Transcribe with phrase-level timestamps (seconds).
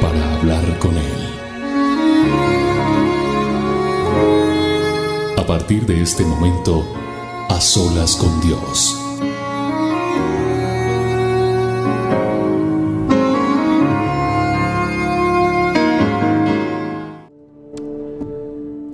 [0.00, 1.20] para hablar con Él.
[5.36, 6.84] A partir de este momento,
[7.48, 8.96] a solas con Dios.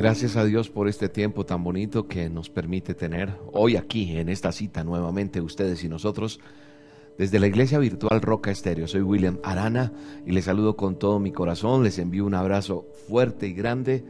[0.07, 4.29] Gracias a Dios por este tiempo tan bonito que nos permite tener hoy aquí en
[4.29, 6.39] esta cita nuevamente ustedes y nosotros
[7.19, 8.87] desde la iglesia virtual Roca Estéreo.
[8.87, 9.93] Soy William Arana
[10.25, 11.83] y les saludo con todo mi corazón.
[11.83, 14.05] Les envío un abrazo fuerte y grande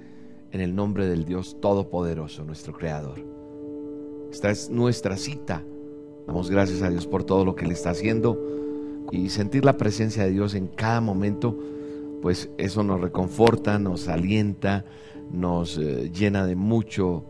[0.52, 3.20] en el nombre del Dios Todopoderoso, nuestro Creador.
[4.30, 5.64] Esta es nuestra cita.
[6.27, 8.56] Damos gracias a Dios por todo lo que Él está haciendo
[9.12, 11.56] y sentir la presencia de Dios en cada momento,
[12.23, 14.84] pues eso nos reconforta, nos alienta,
[15.30, 17.25] nos eh, llena de mucho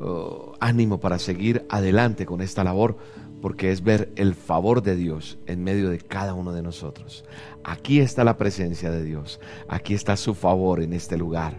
[0.00, 2.96] oh, ánimo para seguir adelante con esta labor
[3.40, 7.24] porque es ver el favor de Dios en medio de cada uno de nosotros.
[7.64, 11.54] Aquí está la presencia de Dios, aquí está su favor en este lugar,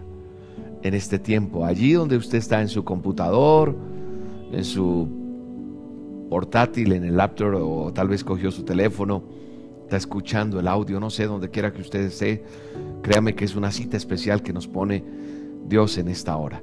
[0.82, 3.76] en este tiempo, allí donde usted está en su computador,
[4.52, 5.08] en su
[6.30, 9.24] portátil, en el laptop o tal vez cogió su teléfono,
[9.84, 12.44] está escuchando el audio, no sé, donde quiera que usted esté,
[13.02, 15.04] créame que es una cita especial que nos pone
[15.66, 16.62] Dios en esta hora,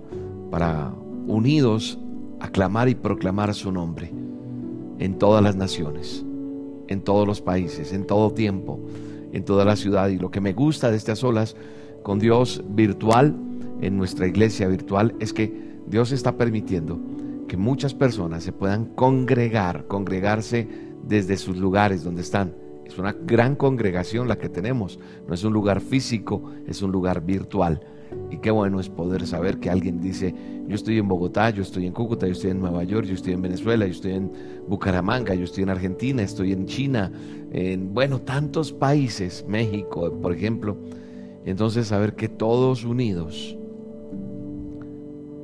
[0.50, 0.92] para
[1.26, 1.98] unidos
[2.38, 4.12] aclamar y proclamar su nombre
[4.98, 6.24] en todas las naciones,
[6.88, 8.80] en todos los países, en todo tiempo,
[9.32, 10.08] en toda la ciudad.
[10.08, 11.56] Y lo que me gusta de estas olas
[12.02, 13.34] con Dios virtual,
[13.80, 15.52] en nuestra iglesia virtual, es que
[15.86, 16.98] Dios está permitiendo
[17.46, 20.68] que muchas personas se puedan congregar, congregarse
[21.06, 22.54] desde sus lugares donde están.
[22.84, 27.24] Es una gran congregación la que tenemos, no es un lugar físico, es un lugar
[27.24, 27.80] virtual.
[28.30, 30.34] Y qué bueno es poder saber que alguien dice,
[30.66, 33.32] yo estoy en Bogotá, yo estoy en Cúcuta, yo estoy en Nueva York, yo estoy
[33.32, 34.30] en Venezuela, yo estoy en
[34.68, 37.12] Bucaramanga, yo estoy en Argentina, estoy en China,
[37.52, 40.76] en, bueno, tantos países, México, por ejemplo.
[41.44, 43.56] Entonces saber que todos unidos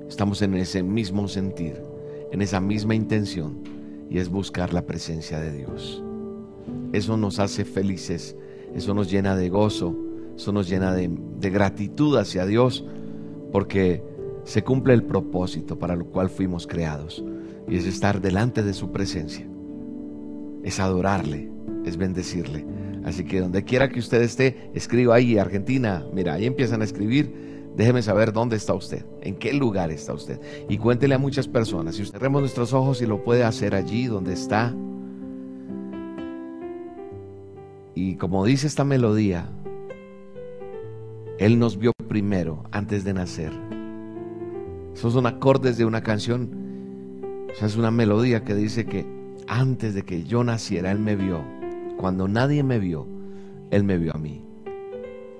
[0.08, 1.80] estamos en ese mismo sentir,
[2.32, 3.60] en esa misma intención,
[4.10, 6.02] y es buscar la presencia de Dios.
[6.92, 8.36] Eso nos hace felices,
[8.74, 9.96] eso nos llena de gozo,
[10.36, 11.08] eso nos llena de,
[11.50, 12.84] gratitud hacia Dios
[13.52, 14.02] porque
[14.44, 17.24] se cumple el propósito para lo cual fuimos creados
[17.68, 19.46] y es estar delante de su presencia,
[20.62, 21.50] es adorarle,
[21.84, 22.64] es bendecirle.
[23.04, 27.70] Así que donde quiera que usted esté, escriba ahí, Argentina, mira, ahí empiezan a escribir,
[27.76, 30.40] déjeme saber dónde está usted, en qué lugar está usted.
[30.68, 34.34] Y cuéntele a muchas personas, si cerremos nuestros ojos y lo puede hacer allí donde
[34.34, 34.74] está.
[37.94, 39.48] Y como dice esta melodía,
[41.38, 43.52] él nos vio primero antes de nacer.
[44.94, 46.50] Esos son acordes de una canción.
[47.52, 49.06] O sea, es una melodía que dice que
[49.48, 51.42] antes de que yo naciera, Él me vio.
[51.96, 53.06] Cuando nadie me vio,
[53.70, 54.44] Él me vio a mí.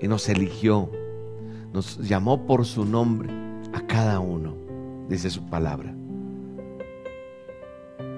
[0.01, 0.89] Y nos eligió.
[1.73, 3.29] Nos llamó por su nombre
[3.73, 4.55] a cada uno,
[5.09, 5.95] dice su palabra.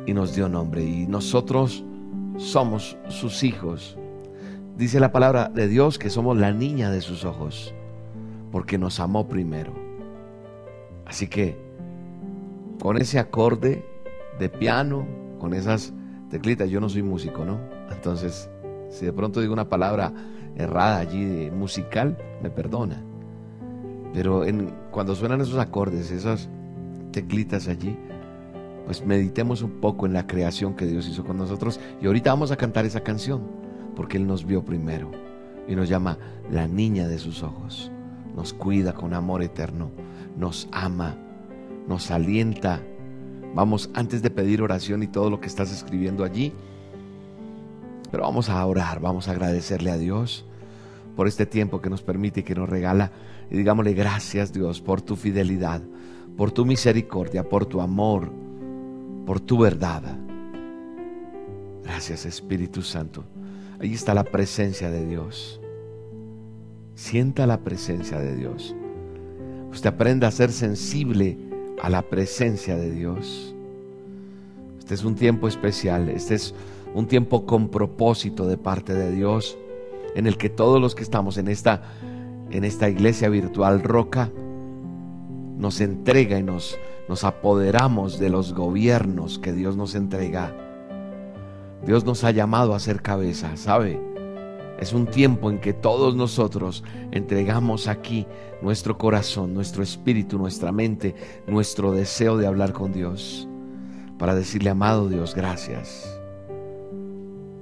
[0.05, 0.83] Y nos dio nombre.
[0.83, 1.85] Y nosotros
[2.37, 3.97] somos sus hijos
[4.77, 7.73] Dice la palabra de Dios que somos la niña de sus ojos,
[8.51, 9.84] porque nos amó primero.
[11.05, 11.57] Así que
[12.81, 13.85] con ese acorde
[14.39, 15.05] de piano,
[15.39, 15.93] con esas
[16.29, 17.59] teclitas, yo no soy músico, ¿no?
[17.91, 18.49] Entonces,
[18.89, 20.11] si de pronto digo una palabra
[20.55, 23.01] errada allí musical, me perdona.
[24.13, 24.43] Pero
[24.91, 26.49] cuando suenan esos acordes, esas
[27.11, 27.97] teclitas allí,
[28.85, 31.79] pues meditemos un poco en la creación que Dios hizo con nosotros.
[32.01, 33.41] Y ahorita vamos a cantar esa canción
[33.95, 35.11] porque Él nos vio primero
[35.67, 36.17] y nos llama
[36.51, 37.91] la niña de sus ojos.
[38.35, 39.91] Nos cuida con amor eterno,
[40.37, 41.15] nos ama,
[41.87, 42.81] nos alienta.
[43.53, 46.53] Vamos, antes de pedir oración y todo lo que estás escribiendo allí,
[48.11, 50.45] pero vamos a orar, vamos a agradecerle a Dios
[51.15, 53.11] por este tiempo que nos permite y que nos regala.
[53.49, 55.81] Y digámosle gracias Dios por tu fidelidad,
[56.37, 58.31] por tu misericordia, por tu amor,
[59.25, 60.03] por tu verdad.
[61.83, 63.23] Gracias Espíritu Santo.
[63.79, 65.61] Ahí está la presencia de Dios.
[66.95, 68.75] Sienta la presencia de Dios.
[69.69, 71.37] Usted aprenda a ser sensible
[71.81, 73.53] a la presencia de Dios.
[74.79, 76.55] Este es un tiempo especial, este es
[76.93, 79.57] un tiempo con propósito de parte de Dios,
[80.15, 81.81] en el que todos los que estamos en esta
[82.51, 84.31] en esta iglesia virtual Roca,
[85.57, 86.77] nos entrega y nos,
[87.09, 90.55] nos apoderamos de los gobiernos que Dios nos entrega.
[91.85, 94.14] Dios nos ha llamado a ser cabeza, ¿sabe?
[94.79, 98.27] Es un tiempo en que todos nosotros entregamos aquí
[98.61, 101.15] nuestro corazón, nuestro espíritu, nuestra mente,
[101.47, 103.47] nuestro deseo de hablar con Dios,
[104.17, 106.19] para decirle, amado Dios, gracias.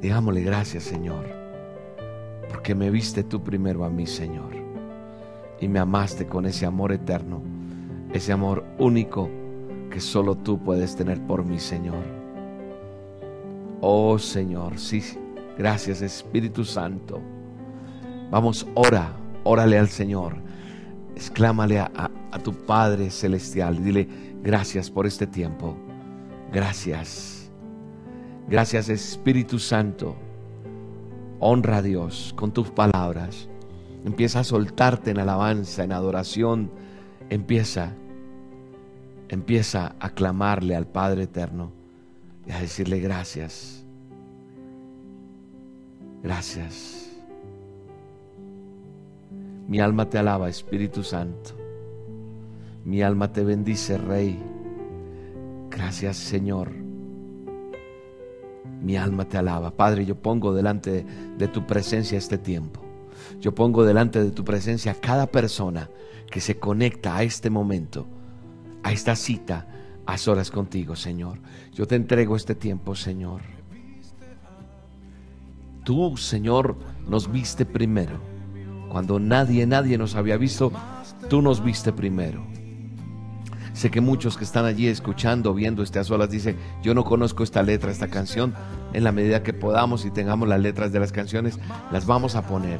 [0.01, 1.25] Digámosle gracias, Señor,
[2.49, 4.51] porque me viste tú primero a mí, Señor,
[5.61, 7.41] y me amaste con ese amor eterno,
[8.11, 9.29] ese amor único
[9.89, 12.03] que solo tú puedes tener por mí, Señor.
[13.81, 15.03] Oh Señor, sí,
[15.57, 17.21] Gracias Espíritu Santo.
[18.31, 20.35] Vamos, ora, órale al Señor.
[21.15, 22.09] Exclámale a,
[22.43, 23.83] tu Padre Celestial.
[23.83, 24.07] Dile,
[24.41, 25.77] gracias por este tiempo.
[26.51, 27.51] Gracias.
[28.47, 30.15] Gracias Espíritu Santo.
[31.39, 33.47] Honra a Dios con tus palabras.
[34.05, 36.71] Empieza a soltarte en alabanza, en adoración.
[37.29, 37.93] Empieza,
[39.29, 41.71] empieza a clamarle al Padre Eterno
[42.47, 43.82] y a decirle gracias.
[46.23, 47.09] Gracias.
[49.67, 51.51] Mi alma te alaba, Espíritu Santo.
[52.85, 54.41] Mi alma te bendice, Rey.
[55.69, 56.71] Gracias, Señor.
[58.81, 59.71] Mi alma te alaba.
[59.71, 61.05] Padre, yo pongo delante
[61.37, 62.81] de tu presencia este tiempo.
[63.39, 65.89] Yo pongo delante de tu presencia a cada persona
[66.29, 68.05] que se conecta a este momento,
[68.83, 69.67] a esta cita,
[70.05, 71.39] a solas contigo, Señor.
[71.73, 73.41] Yo te entrego este tiempo, Señor.
[75.83, 76.77] Tú, Señor,
[77.07, 78.19] nos viste primero.
[78.89, 80.71] Cuando nadie, nadie nos había visto,
[81.29, 82.45] tú nos viste primero.
[83.73, 87.43] Sé que muchos que están allí escuchando, viendo este a solas, dicen, yo no conozco
[87.43, 88.53] esta letra, esta canción.
[88.93, 91.59] En la medida que podamos y tengamos las letras de las canciones,
[91.91, 92.79] las vamos a poner.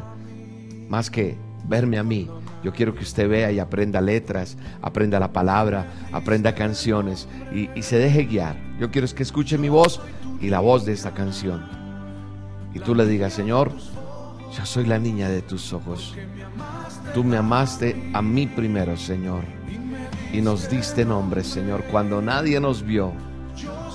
[0.88, 1.36] Más que
[1.68, 2.30] verme a mí,
[2.64, 7.82] yo quiero que usted vea y aprenda letras, aprenda la palabra, aprenda canciones y, y
[7.82, 8.56] se deje guiar.
[8.80, 10.00] Yo quiero que escuche mi voz
[10.40, 11.83] y la voz de esta canción
[12.74, 13.72] y tú le digas, Señor,
[14.58, 16.16] yo soy la niña de tus ojos.
[17.14, 19.44] Tú me amaste a mí primero, Señor.
[20.32, 21.84] Y nos diste nombre, Señor.
[21.92, 23.14] Cuando nadie nos vio,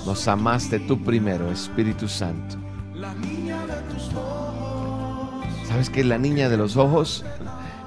[0.05, 2.57] nos amaste tú primero, Espíritu Santo.
[5.67, 7.25] ¿Sabes que la niña de los ojos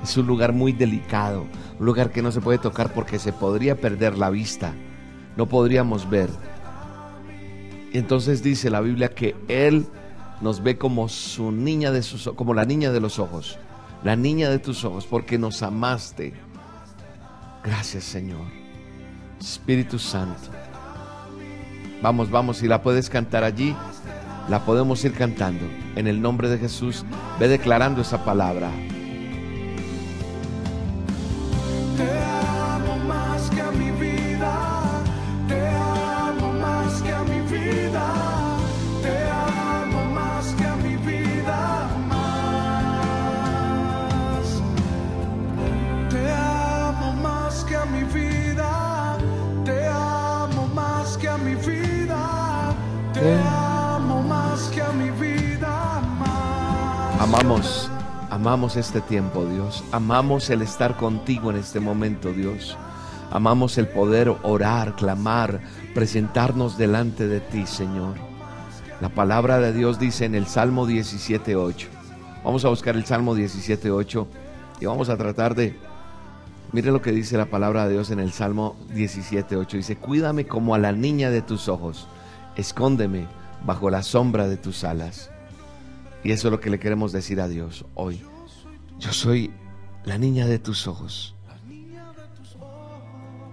[0.02, 1.46] es un lugar muy delicado?
[1.78, 4.74] Un lugar que no se puede tocar porque se podría perder la vista.
[5.36, 6.30] No podríamos ver.
[7.92, 9.86] Y entonces dice la Biblia que Él
[10.42, 13.58] nos ve como su niña de sus como la niña de los ojos,
[14.02, 16.34] la niña de tus ojos, porque nos amaste.
[17.64, 18.42] Gracias, Señor.
[19.40, 20.50] Espíritu Santo.
[22.02, 23.76] Vamos, vamos, si la puedes cantar allí,
[24.48, 25.64] la podemos ir cantando.
[25.94, 27.04] En el nombre de Jesús,
[27.38, 28.70] ve declarando esa palabra.
[57.18, 57.88] Amamos,
[58.30, 59.84] amamos este tiempo, Dios.
[59.92, 62.76] Amamos el estar contigo en este momento, Dios.
[63.30, 65.60] Amamos el poder orar, clamar,
[65.94, 68.14] presentarnos delante de ti, Señor.
[69.00, 71.86] La palabra de Dios dice en el Salmo 17.8.
[72.44, 74.26] Vamos a buscar el Salmo 17.8
[74.80, 75.76] y vamos a tratar de...
[76.72, 79.70] Mire lo que dice la palabra de Dios en el Salmo 17.8.
[79.72, 82.06] Dice, cuídame como a la niña de tus ojos,
[82.56, 83.26] escóndeme
[83.64, 85.31] bajo la sombra de tus alas.
[86.24, 88.22] Y eso es lo que le queremos decir a Dios hoy.
[88.98, 89.50] Yo soy
[90.04, 91.34] la niña de tus ojos.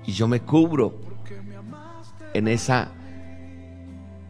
[0.05, 0.93] Y yo me cubro
[2.33, 2.91] en esa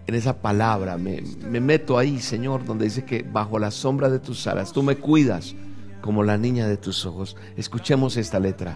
[0.07, 4.17] en esa palabra, me, me, meto ahí, Señor, donde dice que bajo la sombra de
[4.17, 5.53] tus alas tú me cuidas
[6.01, 7.37] como la niña de tus ojos.
[7.55, 8.75] Escuchemos esta letra.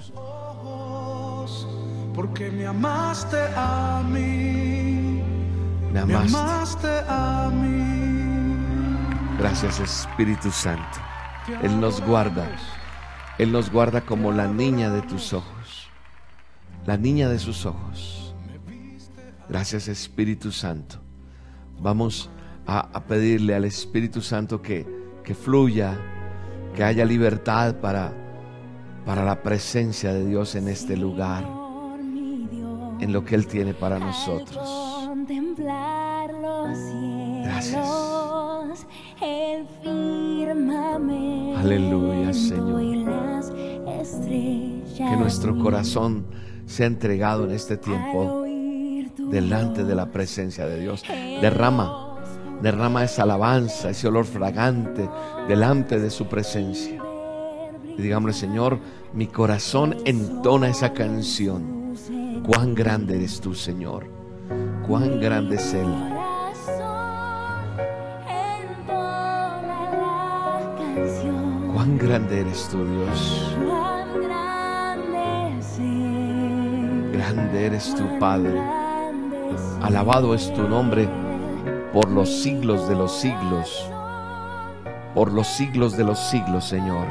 [2.14, 5.24] Porque me amaste a mí.
[5.92, 6.32] Me amaste.
[6.32, 8.23] Me amaste a mí.
[9.38, 11.00] Gracias Espíritu Santo.
[11.62, 12.48] Él nos guarda.
[13.38, 15.90] Él nos guarda como la niña de tus ojos.
[16.86, 18.36] La niña de sus ojos.
[19.50, 20.98] Gracias Espíritu Santo.
[21.80, 22.30] Vamos
[22.66, 24.88] a, pedirle al Espíritu Santo que,
[25.24, 25.98] que fluya,
[26.76, 28.14] que haya libertad para,
[29.06, 31.44] para la presencia de Dios en este lugar,
[33.00, 35.10] en lo que Él tiene para nosotros.
[37.44, 38.03] Gracias.
[41.64, 42.82] Aleluya, Señor.
[44.98, 46.26] que nuestro corazón
[46.66, 48.44] sea entregado en este tiempo
[49.30, 51.04] delante de la presencia de Dios.
[51.42, 52.18] Derrama,
[52.62, 55.10] derrama esa alabanza, ese olor fragante
[55.48, 57.02] delante de su presencia.
[57.98, 58.80] Y digámosle, Señor,
[59.14, 61.96] mi corazón entona esa canción.
[62.46, 64.08] Cuán grande eres tú, Señor.
[64.86, 66.13] Cuán grande es Él.
[72.04, 73.56] Grande eres tú, Dios.
[77.14, 78.62] Grande eres tu Padre.
[79.82, 81.08] Alabado es tu nombre
[81.94, 83.90] por los siglos de los siglos.
[85.16, 87.08] Por los siglos de los siglos, Señor.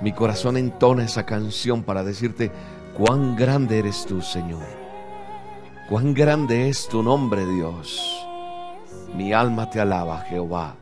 [0.00, 2.52] Mi corazón entona esa canción para decirte
[2.96, 4.64] cuán grande eres tú, Señor.
[5.88, 8.26] Cuán grande es tu nombre, Dios.
[9.16, 10.76] Mi alma te alaba, Jehová.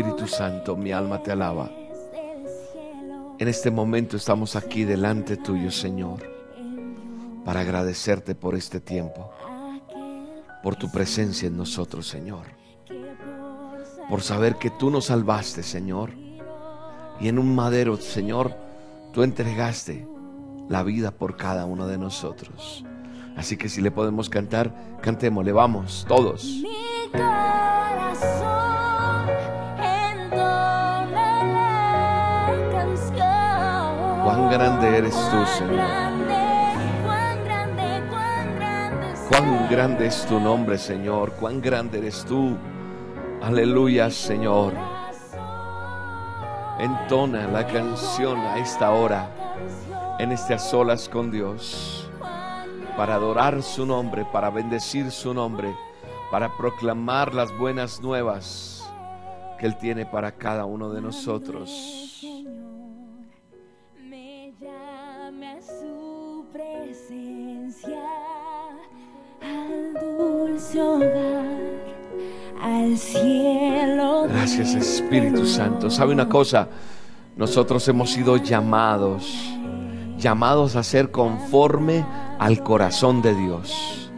[0.00, 1.70] Espíritu Santo, mi alma te alaba.
[3.38, 6.20] En este momento estamos aquí delante tuyo, Señor,
[7.44, 9.30] para agradecerte por este tiempo,
[10.62, 12.46] por tu presencia en nosotros, Señor,
[14.08, 16.12] por saber que tú nos salvaste, Señor,
[17.20, 18.54] y en un madero, Señor,
[19.12, 20.08] tú entregaste
[20.70, 22.86] la vida por cada uno de nosotros.
[23.36, 26.44] Así que si le podemos cantar, cantémosle, vamos, todos.
[26.44, 28.69] Mi corazón
[34.30, 35.90] Cuán grande eres tú, Señor.
[39.28, 42.56] cuán grande, es tu nombre, Señor, cuán grande eres tú.
[43.42, 44.72] Aleluya, Señor.
[46.78, 49.28] Entona la canción a esta hora,
[50.20, 52.08] en estas solas con Dios,
[52.96, 55.74] para adorar su nombre, para bendecir su nombre,
[56.30, 58.88] para proclamar las buenas nuevas
[59.58, 62.09] que Él tiene para cada uno de nosotros.
[70.70, 71.44] Dulce hogar,
[72.62, 74.26] al cielo.
[74.28, 75.90] Gracias Espíritu Santo.
[75.90, 76.68] ¿Sabe una cosa?
[77.36, 79.32] Nosotros hemos sido llamados,
[80.18, 82.04] llamados a ser conforme
[82.38, 84.10] al corazón de Dios.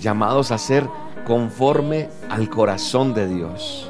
[0.00, 0.88] Llamados a ser
[1.26, 3.88] conforme al corazón de Dios.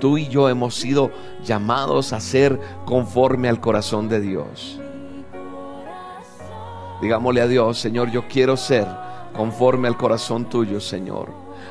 [0.00, 1.10] Tú y yo hemos sido
[1.44, 4.80] llamados a ser conforme al corazón de Dios.
[7.00, 8.86] Digámosle a Dios, Señor, yo quiero ser
[9.34, 11.28] conforme al corazón tuyo, Señor.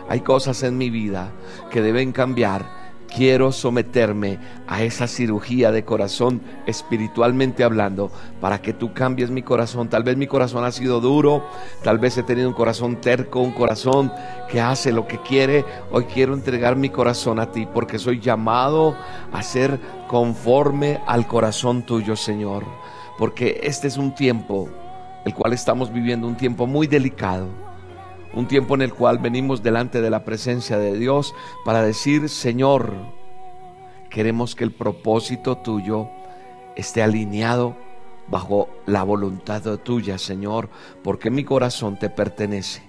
[0.10, 1.32] Hay cosas en mi vida
[1.72, 2.84] que deben cambiar.
[3.08, 9.88] Quiero someterme a esa cirugía de corazón espiritualmente hablando para que tú cambies mi corazón.
[9.88, 11.46] Tal vez mi corazón ha sido duro,
[11.84, 14.12] tal vez he tenido un corazón terco, un corazón
[14.50, 15.64] que hace lo que quiere.
[15.92, 18.98] Hoy quiero entregar mi corazón a ti porque soy llamado
[19.32, 22.64] a ser conforme al corazón tuyo, Señor.
[23.20, 24.70] Porque este es un tiempo
[25.26, 27.48] el cual estamos viviendo, un tiempo muy delicado,
[28.34, 31.34] un tiempo en el cual venimos delante de la presencia de Dios
[31.66, 32.94] para decir, Señor,
[34.10, 36.10] queremos que el propósito tuyo
[36.76, 37.76] esté alineado
[38.28, 40.70] bajo la voluntad tuya, Señor,
[41.04, 42.84] porque mi corazón te pertenece.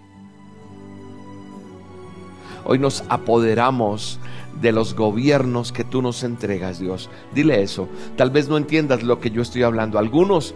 [2.65, 4.19] Hoy nos apoderamos
[4.61, 7.11] de los gobiernos que tú nos entregas, Dios.
[7.35, 7.89] Dile eso.
[8.17, 9.99] Tal vez no entiendas lo que yo estoy hablando.
[9.99, 10.55] Algunos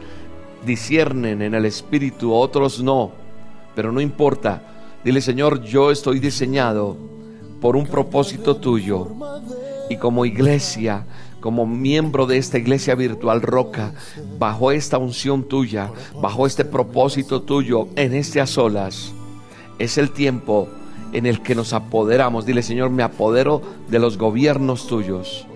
[0.69, 3.11] disciernen en el espíritu, otros no.
[3.75, 4.63] Pero no importa.
[5.03, 6.97] Dile, Señor, yo estoy diseñado
[7.61, 9.09] por un propósito tuyo.
[9.91, 11.07] Y como iglesia,
[11.41, 13.95] como miembro de esta iglesia virtual Roca,
[14.39, 19.13] bajo esta unción tuya, bajo este propósito tuyo, en este a solas,
[19.79, 20.69] es el tiempo
[21.13, 22.45] en el que nos apoderamos.
[22.45, 25.47] Dile, Señor, me apodero de los gobiernos tuyos,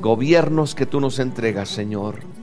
[0.00, 2.39] gobiernos que tú nos entregas, Señor.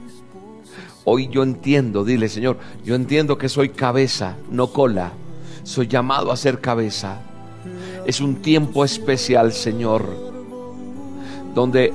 [1.10, 5.12] Hoy yo entiendo, dile, Señor, yo entiendo que soy cabeza, no cola.
[5.62, 7.22] Soy llamado a ser cabeza.
[8.04, 10.04] Es un tiempo especial, Señor,
[11.54, 11.94] donde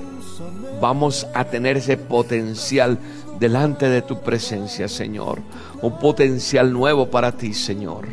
[0.82, 2.98] vamos a tener ese potencial
[3.40, 5.42] delante de tu presencia, Señor.
[5.84, 8.08] Un potencial nuevo para ti, Señor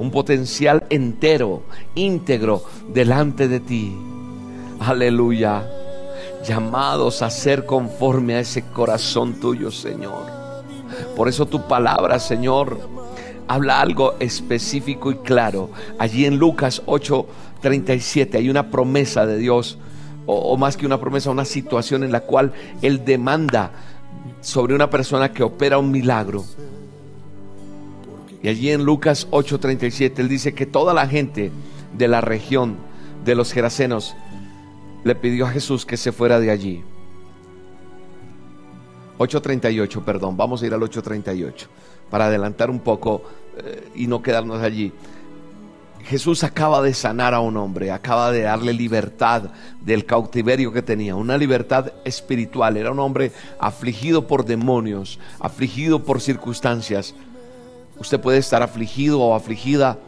[0.00, 1.62] un potencial entero,
[1.94, 3.94] íntegro delante de ti.
[4.80, 5.79] Aleluya.
[6.46, 10.26] Llamados a ser conforme a ese corazón tuyo, Señor.
[11.16, 12.78] Por eso tu palabra, Señor,
[13.46, 15.70] habla algo específico y claro.
[15.98, 19.78] Allí en Lucas 8:37 hay una promesa de Dios,
[20.26, 23.72] o, más que una promesa, una situación en la cual Él demanda
[24.40, 26.44] sobre una persona que opera un milagro.
[28.42, 31.52] Y allí en Lucas 8:37 él dice que toda la gente
[31.96, 32.76] de la región
[33.24, 34.14] de los Gerasenos
[35.04, 36.82] le pidió a Jesús que se fuera de allí.
[39.18, 41.66] 8.38, perdón, vamos a ir al 8.38
[42.10, 43.22] para adelantar un poco
[43.58, 44.92] eh, y no quedarnos allí.
[46.04, 49.50] Jesús acaba de sanar a un hombre, acaba de darle libertad
[49.82, 52.76] del cautiverio que tenía, una libertad espiritual.
[52.76, 57.14] Era un hombre afligido por demonios, afligido por circunstancias.
[57.98, 59.98] Usted puede estar afligido o afligida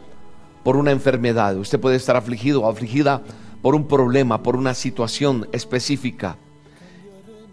[0.63, 3.21] por una enfermedad, usted puede estar afligido o afligida
[3.63, 6.37] un problema, por una situación específica.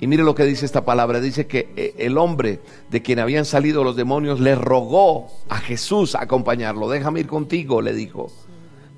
[0.01, 1.21] Y mire lo que dice esta palabra.
[1.21, 6.15] Dice que eh, el hombre de quien habían salido los demonios le rogó a Jesús
[6.15, 6.89] acompañarlo.
[6.89, 8.33] Déjame ir contigo, le dijo.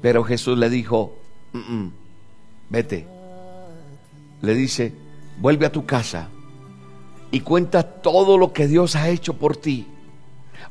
[0.01, 1.15] Pero Jesús le dijo,
[1.53, 1.93] "Mm, mm,
[2.71, 3.07] vete.
[4.41, 4.93] Le dice,
[5.41, 6.29] vuelve a tu casa
[7.31, 9.87] y cuenta todo lo que Dios ha hecho por ti.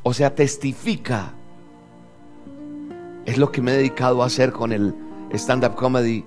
[0.04, 1.34] O sea, testifica.
[3.26, 4.96] Es lo que me he dedicado a hacer con el
[5.38, 6.26] stand-up comedy,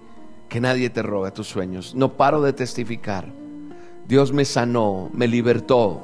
[0.48, 1.94] que nadie te roba tus sueños.
[1.94, 3.26] No paro de testificar.
[4.06, 6.00] Dios me sanó, me libertó.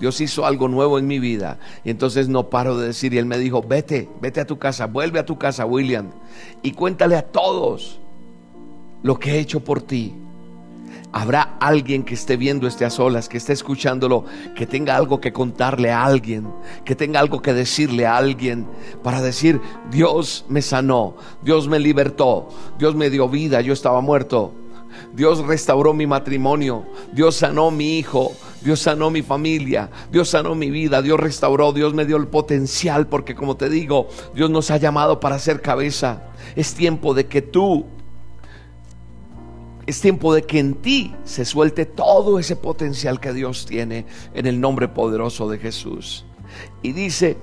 [0.00, 1.58] Dios hizo algo nuevo en mi vida.
[1.84, 4.86] Y entonces no paro de decir, y Él me dijo, vete, vete a tu casa,
[4.86, 6.10] vuelve a tu casa, William,
[6.62, 7.98] y cuéntale a todos
[9.02, 10.14] lo que he hecho por ti.
[11.10, 14.24] Habrá alguien que esté viendo este a solas, que esté escuchándolo,
[14.54, 16.52] que tenga algo que contarle a alguien,
[16.84, 18.66] que tenga algo que decirle a alguien
[19.02, 19.60] para decir,
[19.90, 22.48] Dios me sanó, Dios me libertó,
[22.78, 24.52] Dios me dio vida, yo estaba muerto.
[25.14, 30.70] Dios restauró mi matrimonio, Dios sanó mi hijo, Dios sanó mi familia, Dios sanó mi
[30.70, 34.76] vida, Dios restauró, Dios me dio el potencial, porque como te digo, Dios nos ha
[34.76, 36.24] llamado para ser cabeza.
[36.56, 37.86] Es tiempo de que tú
[39.88, 44.04] es tiempo de que en ti se suelte todo ese potencial que Dios tiene
[44.34, 46.26] en el nombre poderoso de Jesús.
[46.82, 47.38] Y dice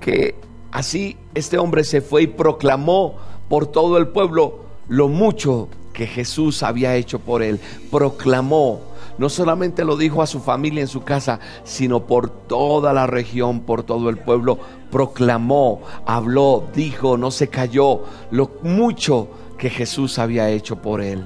[0.00, 0.36] que
[0.70, 3.16] así este hombre se fue y proclamó
[3.50, 7.60] por todo el pueblo lo mucho que Jesús había hecho por él.
[7.90, 8.80] Proclamó,
[9.18, 13.60] no solamente lo dijo a su familia en su casa, sino por toda la región,
[13.60, 14.58] por todo el pueblo.
[14.90, 21.24] Proclamó, habló, dijo, no se cayó lo mucho que Jesús había hecho por él.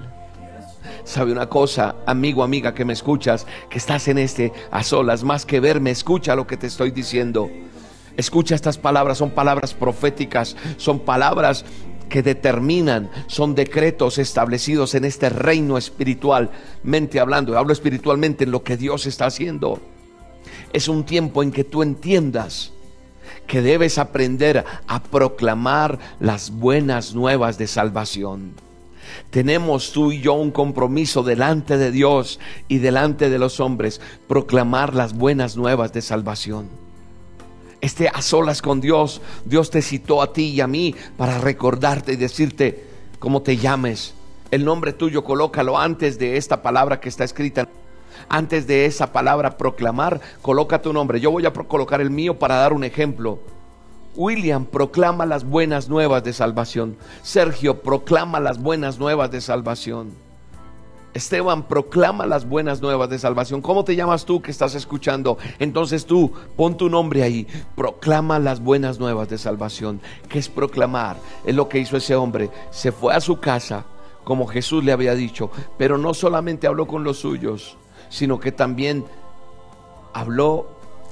[1.05, 5.47] ¿Sabe una cosa, amigo, amiga que me escuchas, que estás en este a solas, más
[5.47, 7.51] que verme, escucha lo que te estoy diciendo.
[8.17, 11.65] Escucha estas palabras, son palabras proféticas, son palabras
[12.09, 17.57] que determinan, son decretos establecidos en este reino espiritualmente hablando.
[17.57, 19.81] Hablo espiritualmente en lo que Dios está haciendo.
[20.73, 22.73] Es un tiempo en que tú entiendas
[23.53, 28.55] que debes aprender a proclamar las buenas nuevas de salvación.
[29.29, 34.95] Tenemos tú y yo un compromiso delante de Dios y delante de los hombres, proclamar
[34.95, 36.67] las buenas nuevas de salvación.
[37.83, 42.15] Esté a solas con Dios, Dios te citó a ti y a mí para recordarte
[42.15, 42.87] y decirte
[43.19, 44.15] cómo te llames.
[44.51, 47.69] El nombre tuyo colócalo antes de esta palabra que está escrita
[48.33, 51.21] antes de esa palabra proclamar, coloca tu nombre.
[51.21, 53.39] Yo voy a colocar el mío para dar un ejemplo.
[54.17, 56.97] William proclama las buenas nuevas de salvación.
[57.23, 60.13] Sergio proclama las buenas nuevas de salvación.
[61.13, 63.61] Esteban proclama las buenas nuevas de salvación.
[63.61, 65.37] ¿Cómo te llamas tú que estás escuchando?
[65.59, 67.47] Entonces tú pon tu nombre ahí.
[67.77, 70.01] Proclama las buenas nuevas de salvación.
[70.31, 71.19] ¿Qué es proclamar?
[71.45, 72.49] Es lo que hizo ese hombre.
[72.71, 73.85] Se fue a su casa
[74.25, 77.77] como Jesús le había dicho, pero no solamente habló con los suyos,
[78.13, 79.07] sino que también
[80.13, 80.69] habló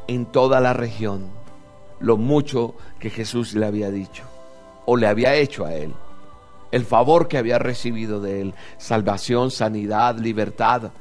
[0.06, 1.30] en toda la región
[1.98, 4.24] lo mucho que Jesús le había dicho
[4.84, 5.94] o le había hecho a él.
[6.70, 10.92] El favor que había recibido de él, salvación, sanidad, libertad,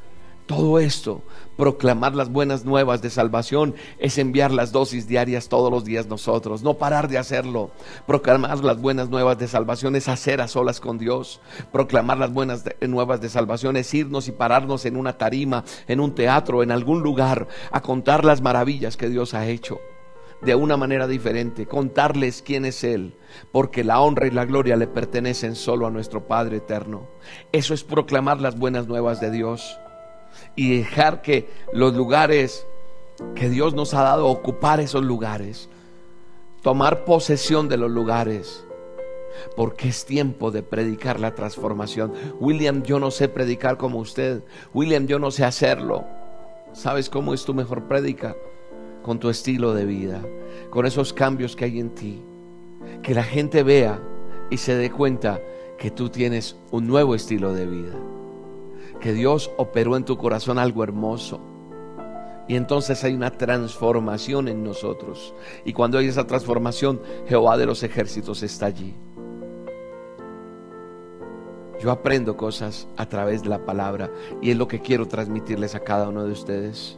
[0.50, 1.22] todo esto,
[1.58, 6.64] proclamar las buenas nuevas de salvación, es enviar las dosis diarias todos los días nosotros,
[6.64, 7.70] no parar de hacerlo.
[8.08, 11.40] Proclamar las buenas nuevas de salvación es hacer a solas con Dios.
[11.72, 16.16] Proclamar las buenas nuevas de salvación es irnos y pararnos en una tarima, en un
[16.16, 19.80] teatro, en algún lugar, a contar las maravillas que Dios ha hecho
[20.42, 23.14] de una manera diferente, contarles quién es Él,
[23.52, 27.08] porque la honra y la gloria le pertenecen solo a nuestro Padre eterno.
[27.52, 29.78] Eso es proclamar las buenas nuevas de Dios
[30.60, 32.68] y dejar que los lugares
[33.34, 35.70] que Dios nos ha dado, ocupar esos lugares,
[36.62, 38.66] tomar posesión de los lugares.
[39.56, 42.12] Porque es tiempo de predicar la transformación.
[42.42, 44.44] William, yo no sé predicar como usted.
[44.74, 46.04] William, yo no sé hacerlo.
[46.74, 48.36] ¿Sabes cómo es tu mejor prédica?
[49.02, 50.22] Con tu estilo de vida,
[50.72, 52.22] con esos cambios que hay en ti.
[53.02, 53.98] Que la gente vea
[54.50, 55.40] y se dé cuenta
[55.78, 58.19] que tú tienes un nuevo estilo de vida.
[59.00, 61.40] Que Dios operó en tu corazón algo hermoso.
[62.48, 65.34] Y entonces hay una transformación en nosotros.
[65.66, 68.96] Y cuando hay esa transformación, Jehová de los ejércitos está allí.
[71.80, 75.80] Yo aprendo cosas a través de la palabra y es lo que quiero transmitirles a
[75.80, 76.98] cada uno de ustedes.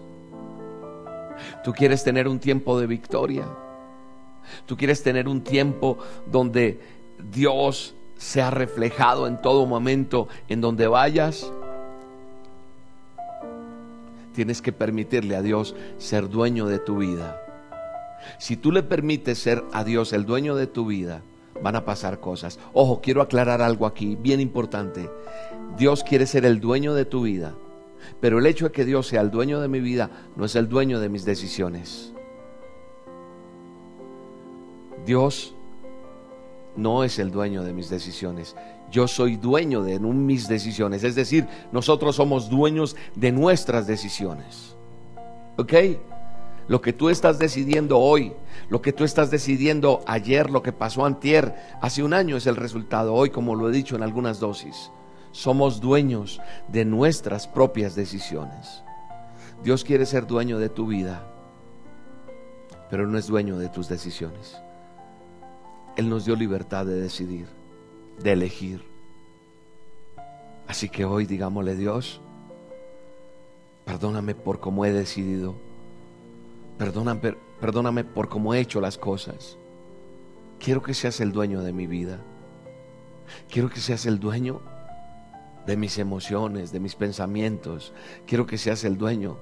[1.63, 3.45] Tú quieres tener un tiempo de victoria.
[4.65, 6.79] Tú quieres tener un tiempo donde
[7.31, 11.51] Dios sea reflejado en todo momento, en donde vayas.
[14.33, 17.41] Tienes que permitirle a Dios ser dueño de tu vida.
[18.37, 21.21] Si tú le permites ser a Dios el dueño de tu vida,
[21.61, 22.59] van a pasar cosas.
[22.73, 25.09] Ojo, quiero aclarar algo aquí, bien importante.
[25.77, 27.53] Dios quiere ser el dueño de tu vida,
[28.19, 30.69] pero el hecho de que Dios sea el dueño de mi vida no es el
[30.69, 32.13] dueño de mis decisiones.
[35.05, 35.55] Dios
[36.75, 38.55] no es el dueño de mis decisiones.
[38.91, 41.03] Yo soy dueño de mis decisiones.
[41.03, 44.75] Es decir, nosotros somos dueños de nuestras decisiones.
[45.57, 45.73] ¿Ok?
[46.67, 48.33] Lo que tú estás decidiendo hoy,
[48.69, 52.55] lo que tú estás decidiendo ayer, lo que pasó antier, hace un año es el
[52.55, 54.91] resultado hoy, como lo he dicho en algunas dosis.
[55.31, 58.83] Somos dueños de nuestras propias decisiones.
[59.63, 61.23] Dios quiere ser dueño de tu vida,
[62.89, 64.57] pero no es dueño de tus decisiones.
[65.95, 67.47] Él nos dio libertad de decidir,
[68.19, 68.83] de elegir.
[70.67, 72.21] Así que hoy digámosle Dios,
[73.85, 75.55] perdóname por cómo he decidido
[76.81, 79.55] Perdóname, perdóname por cómo he hecho las cosas.
[80.59, 82.19] Quiero que seas el dueño de mi vida.
[83.51, 84.61] Quiero que seas el dueño
[85.67, 87.93] de mis emociones, de mis pensamientos.
[88.25, 89.37] Quiero que seas el dueño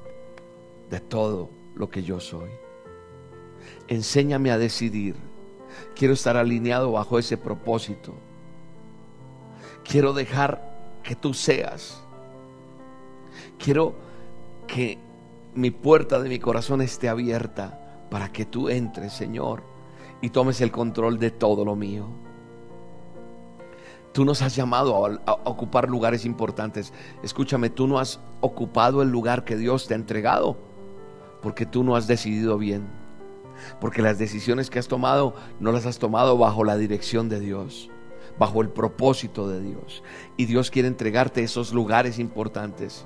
[0.90, 2.50] de todo lo que yo soy.
[3.88, 5.16] Enséñame a decidir.
[5.96, 8.16] Quiero estar alineado bajo ese propósito.
[9.90, 10.62] Quiero dejar
[11.02, 12.00] que tú seas.
[13.58, 13.96] Quiero
[14.68, 15.00] que
[15.56, 19.64] mi puerta de mi corazón esté abierta para que tú entres, Señor,
[20.22, 22.06] y tomes el control de todo lo mío.
[24.14, 26.94] Tú nos has llamado a, ocupar lugares importantes.
[27.24, 30.56] Escúchame, tú no has ocupado el lugar que Dios te ha entregado
[31.42, 32.88] porque tú no has decidido bien.
[33.82, 37.90] Porque las decisiones que has tomado no las has tomado bajo la dirección de Dios,
[38.40, 40.02] bajo el propósito de Dios.
[40.38, 43.06] Y Dios quiere entregarte esos lugares importantes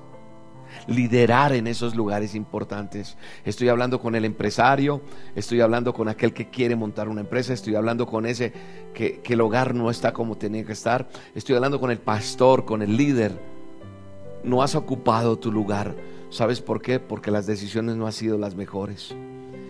[0.88, 3.17] liderar en esos lugares importantes.
[3.46, 5.02] Estoy hablando con el empresario,
[5.36, 8.54] estoy hablando con aquel que quiere montar una empresa, estoy hablando con ese
[8.93, 12.82] que, el hogar no está como tenía que estar, estoy hablando con el pastor, con
[12.82, 13.39] el líder.
[14.43, 15.96] No has ocupado tu lugar.
[16.30, 17.00] ¿Sabes por qué?
[17.00, 19.15] Porque las decisiones no han sido las mejores.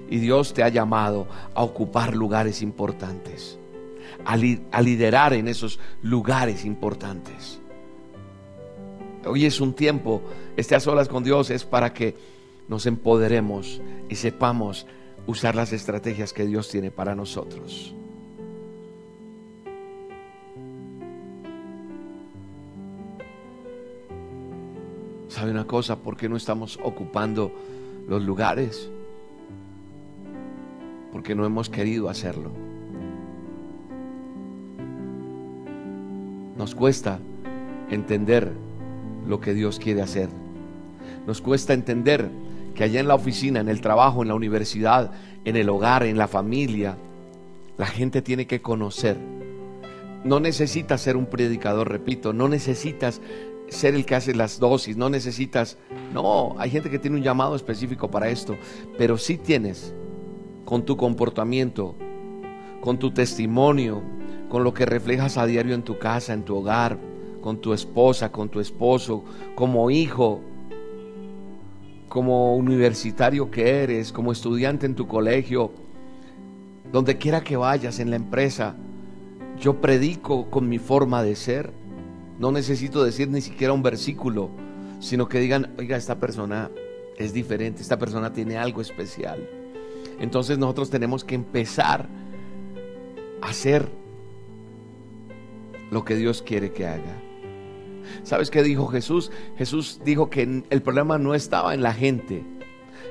[0.09, 3.59] Y Dios te ha llamado a ocupar lugares importantes,
[4.25, 7.59] a, liderar en esos lugares importantes.
[9.25, 10.21] Hoy es un tiempo,
[10.57, 12.15] este a solas con Dios es para que
[12.67, 14.85] nos empoderemos y sepamos
[15.27, 17.93] usar las estrategias que Dios tiene para nosotros.
[25.29, 25.97] ¿Sabe una cosa?
[25.97, 27.51] ¿Por qué no estamos ocupando
[28.07, 28.89] los lugares?
[31.11, 32.72] Porque no hemos querido hacerlo.
[36.57, 37.19] Nos cuesta
[37.89, 38.51] entender
[39.27, 40.29] lo que Dios quiere hacer.
[41.25, 42.29] Nos cuesta entender
[42.75, 45.11] que allá en la oficina, en el trabajo, en la universidad,
[45.45, 46.97] en el hogar, en la familia,
[47.77, 49.17] la gente tiene que conocer.
[50.23, 53.21] No necesitas ser un predicador, repito, no necesitas
[53.67, 55.77] ser el que hace las dosis, no necesitas,
[56.13, 58.55] no, hay gente que tiene un llamado específico para esto,
[58.97, 59.93] pero sí tienes
[60.65, 61.95] con tu comportamiento,
[62.81, 64.01] con tu testimonio,
[64.53, 66.99] con lo que reflejas a diario en tu casa, en tu hogar,
[67.41, 69.23] con tu esposa, con tu esposo,
[69.55, 70.41] como hijo,
[72.07, 75.71] como universitario que eres, como estudiante en tu colegio,
[76.91, 78.75] donde quiera que vayas en la empresa,
[79.59, 81.73] yo predico con mi forma de ser.
[82.37, 84.51] No necesito decir ni siquiera un versículo,
[84.99, 86.69] sino que digan, oiga, esta persona
[87.17, 89.49] es diferente, esta persona tiene algo especial.
[90.19, 92.07] Entonces nosotros tenemos que empezar
[93.41, 94.02] a hacer
[95.93, 97.21] lo que Dios quiere que haga.
[98.23, 99.31] ¿Sabes qué dijo Jesús?
[99.57, 102.43] Jesús dijo que el problema no estaba en la gente.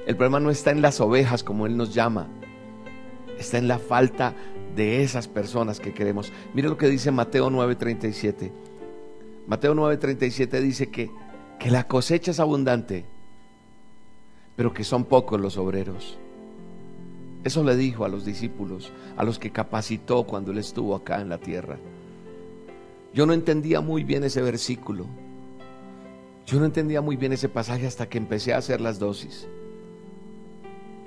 [0.06, 2.28] El problema no está en las ovejas, como Él nos llama.
[3.38, 4.34] Está en la falta
[4.76, 6.32] de esas personas que queremos.
[6.54, 8.50] Mire lo que dice Mateo 9:37.
[9.46, 11.10] Mateo 9:37 dice que,
[11.58, 13.04] que la cosecha es abundante,
[14.56, 16.18] pero que son pocos los obreros.
[17.44, 21.28] Eso le dijo a los discípulos, a los que capacitó cuando Él estuvo acá en
[21.28, 21.78] la tierra.
[23.14, 25.06] Yo no entendía muy bien ese versículo.
[26.46, 29.48] Yo no entendía muy bien ese pasaje hasta que empecé a hacer las dosis.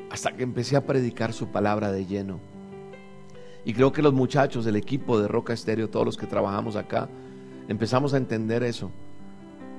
[0.10, 2.40] hasta que empecé a predicar su palabra de lleno.
[3.66, 7.10] Y creo que los muchachos del equipo de Roca Estéreo, todos los que trabajamos acá,
[7.68, 8.92] empezamos a entender eso.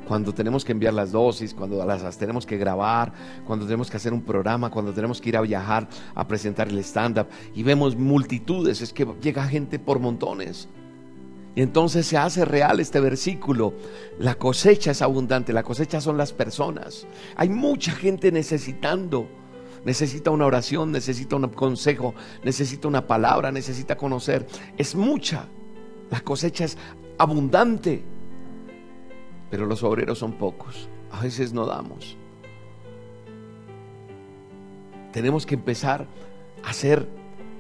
[0.07, 3.13] Cuando tenemos que enviar las dosis, cuando las, tenemos que grabar,
[3.47, 6.79] cuando tenemos que hacer un programa, cuando tenemos que ir a viajar a presentar el
[6.81, 10.69] stand-up y vemos multitudes, es que llega gente por montones.
[11.57, 13.75] Y entonces se hace real este versículo.
[14.21, 17.09] La cosecha es abundante, la cosecha son las personas.
[17.35, 19.27] Hay mucha gente necesitando
[19.87, 24.45] necesita una oración, necesita un consejo, necesita una palabra, necesita conocer.
[24.77, 25.47] Es mucha.
[26.11, 26.77] La cosecha es
[27.19, 28.03] abundante.
[29.49, 30.89] Pero los obreros son pocos.
[31.13, 32.17] A veces no damos.
[35.13, 36.09] Tenemos que empezar
[36.65, 37.07] a ser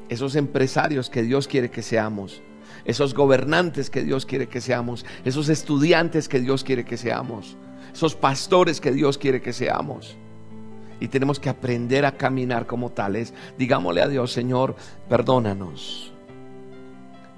[0.08, 2.42] esos empresarios que Dios quiere que seamos.
[2.86, 5.04] Esos gobernantes que Dios quiere que seamos.
[5.24, 7.56] Esos estudiantes que Dios quiere que seamos.
[7.92, 10.16] Esos pastores que Dios quiere que seamos
[11.00, 13.34] y tenemos que aprender a caminar como tales.
[13.58, 14.76] Digámosle a Dios, Señor,
[15.08, 16.12] perdónanos.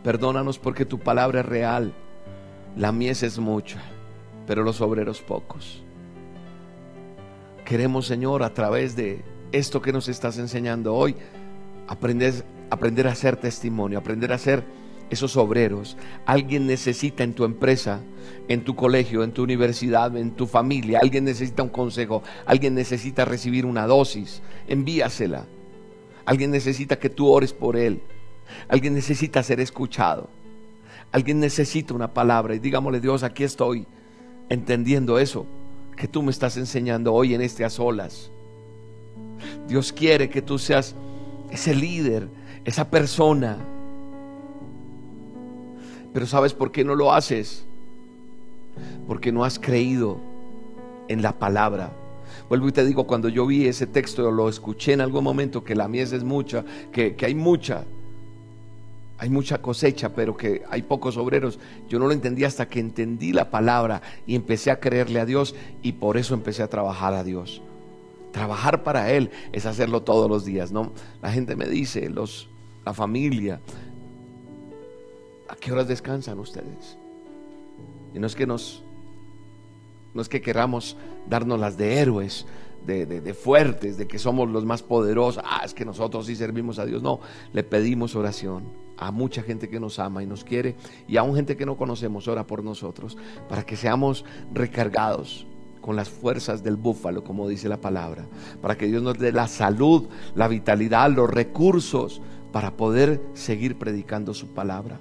[0.02, 1.92] Perdónanos porque tu palabra es real.
[2.76, 3.80] La mies es mucha,
[4.46, 5.82] pero los obreros pocos.
[7.64, 11.16] Queremos, Señor, a través de esto que nos estás enseñando hoy,
[11.88, 14.64] aprender, a ser testimonio, aprender a ser
[15.10, 15.96] esos obreros.
[16.26, 18.00] Alguien necesita en tu empresa,
[18.48, 21.00] en tu colegio, en tu universidad, en tu familia.
[21.02, 22.22] Alguien necesita un consejo.
[22.46, 24.42] Alguien necesita recibir una dosis.
[24.68, 25.44] Envíasela.
[26.24, 28.00] Alguien necesita que tú ores por él.
[28.68, 30.28] Alguien necesita ser escuchado.
[31.12, 32.54] Alguien necesita una palabra.
[32.54, 33.86] Y digámosle, Dios, aquí estoy
[34.48, 35.46] entendiendo eso
[35.96, 38.30] que tú me estás enseñando hoy en a solas.
[39.66, 40.94] Dios quiere que tú seas
[41.50, 42.28] ese líder,
[42.64, 43.58] esa persona
[46.12, 47.64] pero ¿sabes por qué no lo haces?
[49.06, 50.20] Porque no has creído
[51.08, 51.92] en la palabra.
[52.48, 55.74] Vuelvo y te digo, cuando yo vi ese texto, lo escuché en algún momento, que
[55.74, 57.84] la mies es mucha, que, que hay mucha,
[59.18, 61.58] hay mucha cosecha, pero que hay pocos obreros.
[61.88, 65.54] Yo no lo entendí hasta que entendí la palabra y empecé a creerle a Dios
[65.82, 67.60] y por eso empecé a trabajar a Dios.
[68.32, 70.92] Trabajar para Él es hacerlo todos los días, ¿no?
[71.20, 72.48] La gente me dice, los,
[72.84, 73.60] la familia,
[75.48, 76.98] ¿A qué horas descansan ustedes?
[78.14, 78.82] Y no es que nos,
[80.14, 80.96] no es que queramos
[81.28, 82.46] darnos las de héroes,
[82.86, 85.42] de, de, fuertes, de que somos los más poderosos.
[85.46, 87.02] Ah, es que nosotros sí servimos a Dios.
[87.02, 87.20] No,
[87.52, 88.64] le pedimos oración
[88.96, 90.74] a mucha gente que nos ama y nos quiere
[91.06, 93.16] y a un gente que no conocemos, ora por nosotros,
[93.48, 95.46] para que seamos recargados
[95.80, 98.26] con las fuerzas del búfalo, como dice la palabra,
[98.60, 102.20] para que Dios nos dé la salud, la vitalidad, los recursos
[102.52, 105.00] para poder seguir predicando su palabra.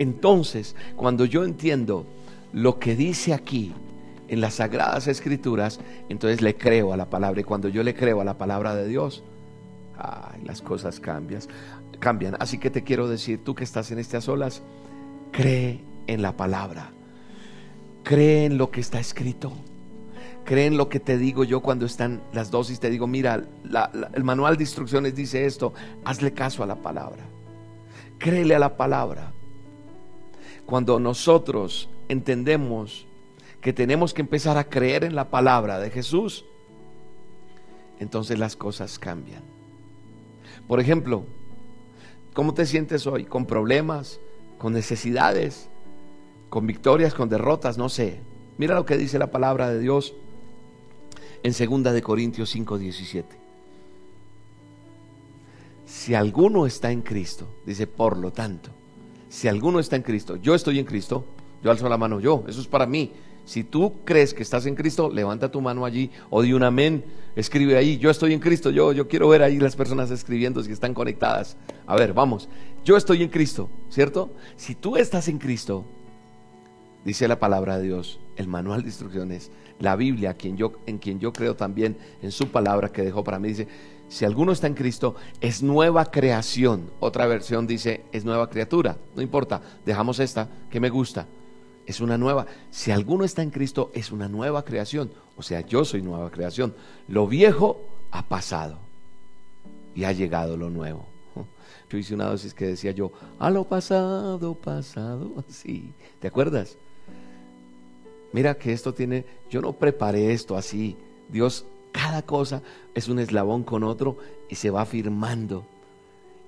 [0.00, 2.06] Entonces, cuando yo entiendo
[2.54, 3.74] lo que dice aquí
[4.28, 7.42] en las sagradas escrituras, entonces le creo a la palabra.
[7.42, 9.22] Y cuando yo le creo a la palabra de Dios,
[10.42, 11.42] las cosas cambian,
[11.98, 12.34] cambian.
[12.40, 14.62] Así que te quiero decir, tú que estás en estas olas,
[15.32, 16.92] cree en la palabra.
[18.02, 19.52] Cree en lo que está escrito.
[20.46, 22.80] Cree en lo que te digo yo cuando están las dosis.
[22.80, 23.44] Te digo, mira,
[24.14, 25.74] el manual de instrucciones dice esto.
[26.06, 27.22] Hazle caso a la palabra.
[28.18, 29.34] Créele a la palabra.
[30.70, 33.04] Cuando nosotros entendemos
[33.60, 36.44] que tenemos que empezar a creer en la palabra de Jesús,
[37.98, 39.42] entonces las cosas cambian.
[40.68, 41.24] Por ejemplo,
[42.34, 43.24] ¿cómo te sientes hoy?
[43.24, 44.20] ¿Con problemas?
[44.58, 45.68] ¿Con necesidades?
[46.50, 47.14] ¿Con victorias?
[47.14, 47.76] ¿Con derrotas?
[47.76, 48.20] No sé.
[48.56, 50.14] Mira lo que dice la palabra de Dios
[51.42, 51.52] en
[51.82, 53.26] 2 de Corintios 5, 17.
[55.84, 58.70] Si alguno está en Cristo, dice, por lo tanto,
[59.30, 61.24] si alguno está en Cristo, yo estoy en Cristo,
[61.62, 63.12] yo alzo la mano yo, eso es para mí.
[63.46, 67.04] Si tú crees que estás en Cristo, levanta tu mano allí o di un amén,
[67.36, 70.72] escribe ahí, yo estoy en Cristo, yo, yo quiero ver ahí las personas escribiendo si
[70.72, 71.56] están conectadas.
[71.86, 72.48] A ver, vamos,
[72.84, 74.30] yo estoy en Cristo, ¿cierto?
[74.56, 75.84] Si tú estás en Cristo,
[77.04, 80.36] dice la palabra de Dios, el manual de instrucciones, la Biblia,
[80.86, 83.68] en quien yo creo también, en su palabra que dejó para mí, dice,
[84.10, 86.90] si alguno está en Cristo, es nueva creación.
[86.98, 88.98] Otra versión dice, es nueva criatura.
[89.14, 91.28] No importa, dejamos esta que me gusta.
[91.86, 92.44] Es una nueva.
[92.72, 95.12] Si alguno está en Cristo, es una nueva creación.
[95.36, 96.74] O sea, yo soy nueva creación.
[97.06, 98.78] Lo viejo ha pasado
[99.94, 101.06] y ha llegado lo nuevo.
[101.88, 105.44] Yo hice una dosis que decía yo, a lo pasado, pasado.
[105.48, 106.76] Sí, ¿te acuerdas?
[108.32, 110.96] Mira que esto tiene, yo no preparé esto así.
[111.28, 112.62] Dios cada cosa
[112.94, 114.16] es un eslabón con otro
[114.48, 115.64] y se va firmando.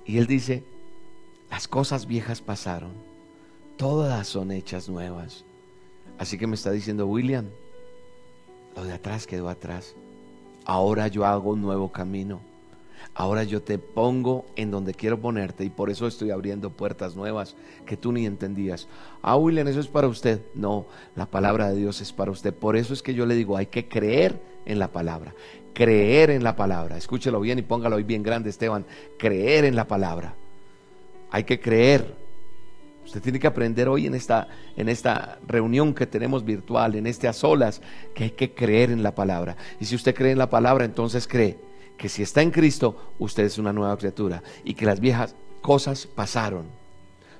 [0.05, 0.65] Y él dice,
[1.51, 2.93] las cosas viejas pasaron,
[3.77, 5.45] todas son hechas nuevas.
[6.19, 7.47] Así que me está diciendo William,
[8.77, 9.95] lo de atrás quedó atrás.
[10.65, 12.41] Ahora yo hago un nuevo camino.
[13.15, 17.57] Ahora yo te pongo en donde quiero ponerte y por eso estoy abriendo puertas nuevas
[17.85, 18.89] que tú ni entendías.
[19.21, 20.41] Ah, William, eso es para usted.
[20.55, 22.55] No, la palabra de Dios es para usted.
[22.55, 25.35] Por eso es que yo le digo, hay que creer en la palabra.
[25.75, 26.97] Creer en la palabra.
[26.97, 28.85] Escúchelo bien y póngalo ahí bien grande, Esteban.
[29.19, 30.35] Creer en la palabra.
[31.31, 32.15] Hay que creer.
[33.05, 34.47] Usted tiene que aprender hoy en esta,
[34.77, 37.81] en esta reunión que tenemos virtual, en este a solas,
[38.15, 39.57] que hay que creer en la palabra.
[39.81, 41.59] Y si usted cree en la palabra, entonces cree
[41.97, 46.07] que si está en Cristo, usted es una nueva criatura y que las viejas cosas
[46.07, 46.67] pasaron.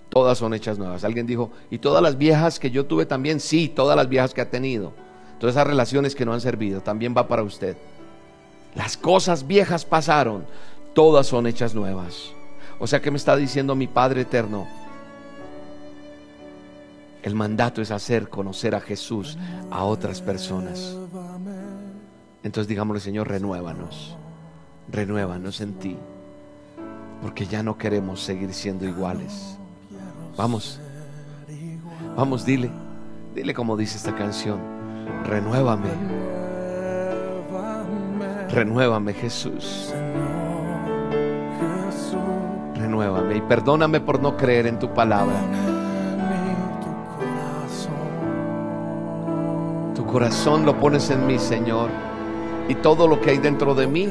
[0.09, 1.05] Todas son hechas nuevas.
[1.05, 3.41] Alguien dijo, ¿y todas las viejas que yo tuve también?
[3.41, 4.93] Sí, todas las viejas que ha tenido.
[5.43, 7.77] Todas esas relaciones que no han servido, también va para usted.
[8.77, 10.45] Las cosas viejas pasaron,
[10.95, 12.31] todas son hechas nuevas.
[12.79, 14.69] O sea que me está diciendo mi Padre Eterno,
[17.25, 19.37] el mandato es hacer conocer a Jesús
[19.69, 20.97] a otras personas.
[22.45, 24.15] Entonces digámosle, Señor, renuévanos.
[24.93, 25.97] Renuévanos en ti.
[27.21, 29.59] Porque ya no queremos seguir siendo iguales.
[30.37, 30.79] Vamos.
[32.17, 32.71] Vamos, dile.
[33.35, 34.82] Dile como dice esta canción.
[35.25, 35.89] Renuévame.
[38.51, 39.95] Renuévame, Jesús.
[42.75, 45.37] Renuévame y perdóname por no creer en tu palabra.
[49.95, 51.89] Tu corazón lo pones en mí, Señor.
[52.69, 54.09] Y todo lo que hay dentro de mí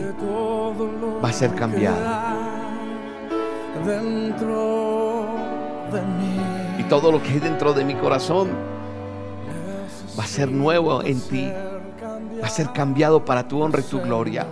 [1.23, 1.97] va a ser cambiado.
[3.85, 5.27] Dentro
[5.91, 6.39] de mí.
[6.79, 8.70] Y todo lo que hay dentro de mi corazón
[10.17, 11.51] va a ser nuevo en ti.
[12.41, 14.45] Va a ser cambiado para tu honra y tu gloria.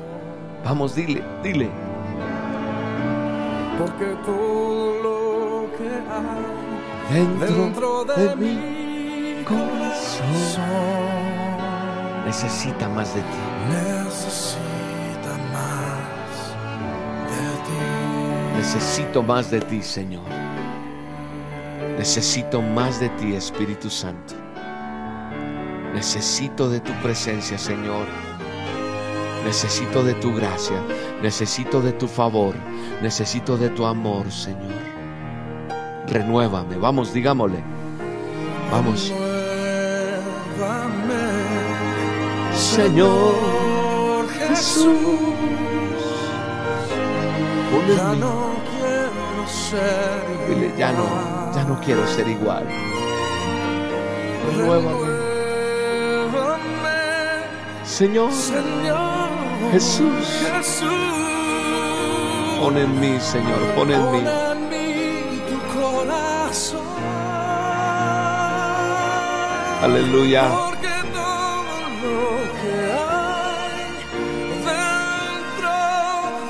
[0.63, 1.69] Vamos, dile, dile.
[3.77, 6.59] Porque todo lo que hay
[7.11, 10.27] Dentro, dentro de, mi corazón
[12.25, 13.27] necesita más de ti.
[13.67, 16.53] necesita más
[17.31, 18.57] de ti.
[18.57, 20.23] Necesito más de ti, Señor.
[21.97, 24.35] Necesito más de ti, Espíritu Santo.
[25.93, 28.05] Necesito de tu presencia, Señor.
[29.45, 30.81] Necesito de tu gracia.
[31.21, 32.55] Necesito de tu favor.
[33.01, 34.73] Necesito de tu amor, Señor.
[36.07, 36.77] Renuévame.
[36.77, 37.63] Vamos, digámosle.
[38.71, 39.11] Vamos.
[39.11, 39.49] Renuévame,
[42.53, 44.95] Señor Jesús.
[47.71, 51.05] Pon Ya no quiero ser Dile, ya no,
[51.55, 52.65] ya no quiero ser igual.
[54.57, 55.28] Renuévame,
[57.99, 59.29] Señor, Señor
[59.73, 60.25] Jesús.
[60.55, 60.89] Jesús.
[62.61, 64.19] pon en mí, Señor, pon en mí.
[64.19, 66.79] En mí tu corazón.
[69.83, 70.43] Aleluya.
[70.49, 72.21] Porque todo lo
[72.61, 72.73] que
[73.11, 73.83] hay
[74.69, 75.75] dentro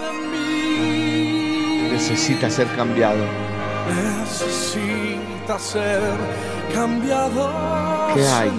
[0.02, 3.24] de mí Necesita ser cambiado.
[3.90, 6.00] necesita ser
[6.76, 7.42] cambiado.
[8.14, 8.52] ¿Qué hay?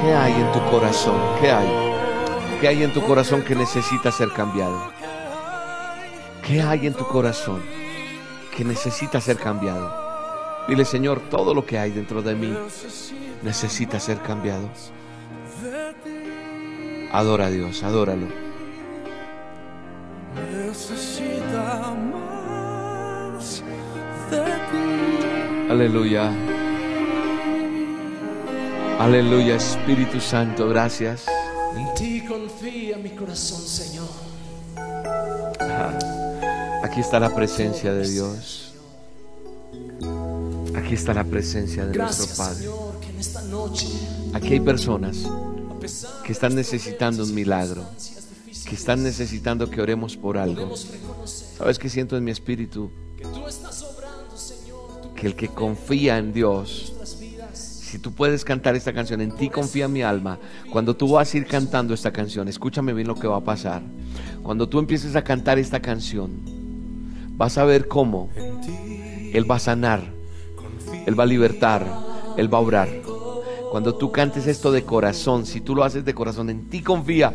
[0.00, 1.20] ¿Qué hay en tu corazón?
[1.38, 1.68] ¿Qué hay?
[2.58, 4.90] ¿Qué hay en tu corazón que necesita ser cambiado?
[6.42, 7.60] ¿Qué hay en tu corazón
[8.56, 9.94] que necesita ser cambiado?
[10.66, 12.56] Dile, Señor, todo lo que hay dentro de mí
[13.42, 14.70] necesita ser cambiado.
[17.12, 18.26] Adora a Dios, adóralo.
[20.34, 23.62] Necesita más
[24.30, 25.70] de ti.
[25.70, 26.32] Aleluya.
[29.00, 31.24] Aleluya, Espíritu Santo, gracias.
[31.74, 34.06] En ti confía mi corazón, Señor.
[35.58, 35.98] Ajá.
[36.84, 38.74] Aquí está la presencia de Dios.
[40.76, 42.56] Aquí está la presencia de nuestro Padre.
[42.56, 43.86] Señor, que en esta noche,
[44.34, 45.16] Aquí hay personas
[46.22, 47.86] que están necesitando un milagro,
[48.68, 50.76] que están necesitando que oremos por algo.
[50.76, 52.90] ¿Sabes qué siento en mi espíritu?
[55.20, 56.94] que el que confía en Dios.
[57.90, 60.38] Si tú puedes cantar esta canción, en ti confía mi alma.
[60.70, 63.82] Cuando tú vas a ir cantando esta canción, escúchame bien lo que va a pasar.
[64.44, 66.30] Cuando tú empieces a cantar esta canción,
[67.36, 70.04] vas a ver cómo Él va a sanar,
[71.04, 71.84] Él va a libertar,
[72.36, 72.88] Él va a obrar.
[73.72, 77.34] Cuando tú cantes esto de corazón, si tú lo haces de corazón, en ti confía.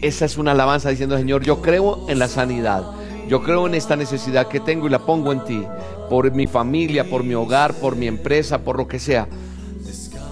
[0.00, 2.84] Esa es una alabanza diciendo, Señor, yo creo en la sanidad.
[3.28, 5.64] Yo creo en esta necesidad que tengo y la pongo en ti.
[6.08, 9.26] Por mi familia, por mi hogar, por mi empresa, por lo que sea.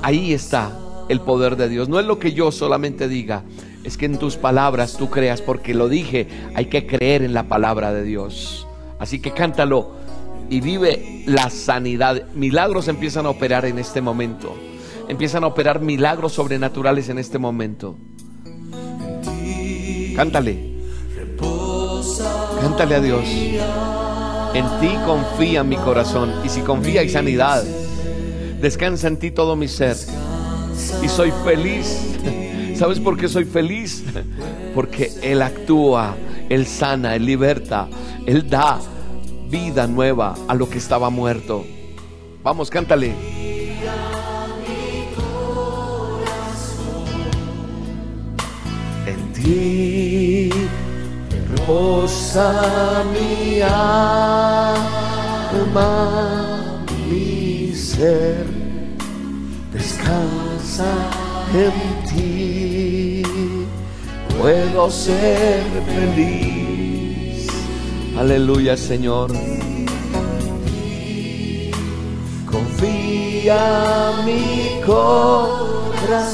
[0.03, 0.73] Ahí está
[1.09, 1.89] el poder de Dios.
[1.89, 3.43] No es lo que yo solamente diga.
[3.85, 7.45] Es que en tus palabras tú creas, porque lo dije, hay que creer en la
[7.45, 8.67] palabra de Dios.
[8.99, 9.93] Así que cántalo
[10.51, 12.23] y vive la sanidad.
[12.35, 14.55] Milagros empiezan a operar en este momento.
[15.09, 17.97] Empiezan a operar milagros sobrenaturales en este momento.
[20.15, 20.71] Cántale.
[22.61, 23.25] Cántale a Dios.
[24.55, 26.33] En ti confía mi corazón.
[26.45, 27.65] Y si confía hay sanidad.
[28.61, 29.97] Descansa en ti todo mi ser.
[31.03, 31.99] Y soy feliz.
[32.77, 34.05] ¿Sabes por qué soy feliz?
[34.75, 36.17] Porque Él actúa,
[36.49, 37.89] Él sana, Él liberta,
[38.27, 38.81] Él da
[39.49, 41.67] vida nueva a lo que estaba muerto.
[42.43, 43.13] Vamos, cántale.
[49.07, 50.51] En ti
[51.31, 54.81] reposa mi alma,
[57.81, 58.45] ser
[59.73, 60.93] descansa
[61.55, 61.73] en
[62.09, 63.23] ti.
[64.39, 67.47] Puedo ser feliz.
[68.19, 69.33] Aleluya, Señor.
[72.51, 76.31] Confía mi corazón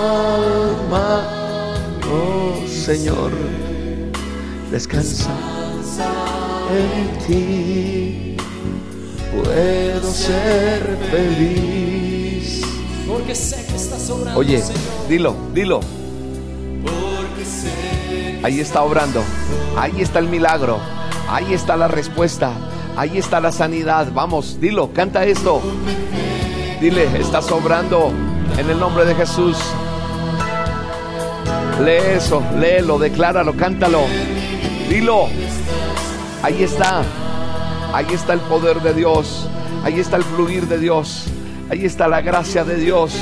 [2.10, 3.30] Oh Señor,
[4.70, 5.30] descansa
[6.70, 8.36] en ti.
[9.32, 12.60] Puedo ser feliz.
[13.08, 14.62] Porque sé que estás obrando, Oye,
[15.08, 15.80] dilo, dilo.
[16.82, 17.72] Porque sé
[18.10, 19.22] que Ahí está obrando.
[19.78, 20.78] Ahí está el milagro.
[21.30, 22.52] Ahí está la respuesta.
[22.98, 24.08] Ahí está la sanidad.
[24.12, 25.62] Vamos, dilo, canta esto.
[26.82, 28.12] Dile, estás obrando
[28.58, 29.56] en el nombre de Jesús.
[31.82, 34.02] Lee eso, léelo, decláralo, cántalo.
[34.88, 35.28] Dilo.
[36.42, 37.02] Ahí está.
[37.92, 39.48] Ahí está el poder de Dios.
[39.82, 41.24] Ahí está el fluir de Dios.
[41.70, 43.14] Ahí está la gracia de Dios.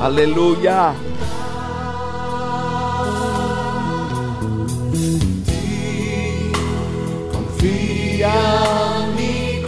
[0.00, 0.92] Aleluya.
[7.32, 8.34] Confía
[9.16, 9.62] mi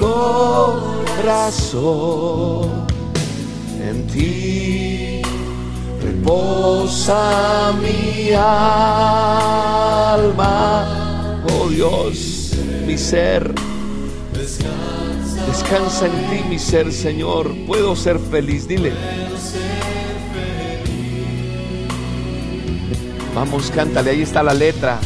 [1.25, 2.87] corazón
[3.81, 5.18] en ti.
[6.29, 8.45] Reposa mi alma,
[11.51, 12.53] oh Dios,
[12.87, 13.55] mi ser.
[15.47, 17.51] Descansa en ti, mi ser, Señor.
[17.67, 18.93] Puedo ser feliz, dile.
[23.35, 25.01] Vamos, cántale, ahí está la letra.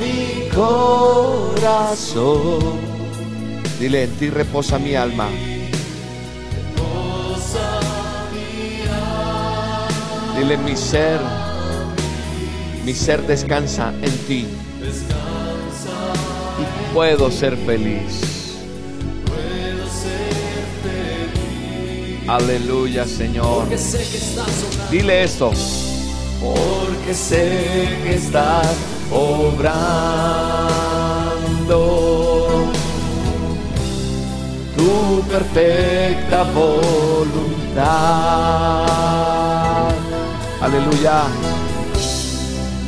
[0.00, 1.78] Mi corazón.
[3.78, 5.28] Dile, en ti reposa mi alma.
[10.42, 11.20] Dile, mi ser,
[12.84, 14.48] mi ser descansa en ti.
[16.58, 18.56] Y puedo ser feliz.
[22.26, 23.68] Aleluya, Señor.
[24.90, 25.52] Dile esto.
[26.40, 28.66] Porque sé que estás
[29.12, 29.62] obrando
[34.76, 37.82] tu perfecta voluntad.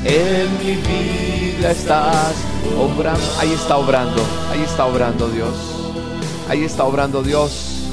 [0.05, 2.35] En mi vida estás
[2.79, 3.21] obrando.
[3.41, 4.23] Ahí está obrando.
[4.53, 5.55] Ahí está obrando Dios.
[6.49, 7.91] Ahí está obrando Dios.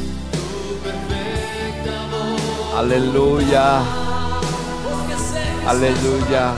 [2.78, 3.80] Aleluya.
[5.66, 6.54] Aleluya.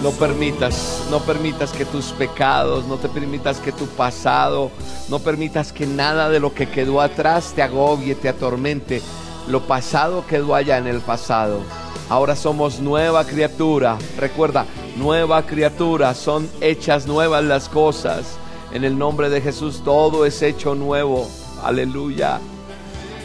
[0.00, 4.70] No permitas, no permitas que tus pecados, no te permitas que tu pasado,
[5.08, 9.02] no permitas que nada de lo que quedó atrás te agobie, te atormente.
[9.48, 11.60] Lo pasado quedó allá en el pasado.
[12.08, 13.98] Ahora somos nueva criatura.
[14.18, 14.66] Recuerda,
[14.96, 16.14] nueva criatura.
[16.14, 18.38] Son hechas nuevas las cosas.
[18.72, 21.28] En el nombre de Jesús todo es hecho nuevo.
[21.62, 22.40] Aleluya.